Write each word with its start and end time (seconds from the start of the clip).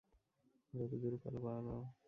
যতদূর 0.73 1.13
পারো 1.23 1.39
পালাও! 1.45 1.81